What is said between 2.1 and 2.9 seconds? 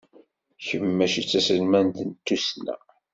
tussna?